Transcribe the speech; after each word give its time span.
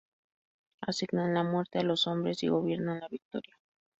Asignan 0.81 1.35
la 1.35 1.43
muerte 1.43 1.77
a 1.77 1.83
los 1.83 2.07
hombres 2.07 2.41
y 2.41 2.47
gobiernan 2.47 3.01
la 3.01 3.07
victoria. 3.07 3.55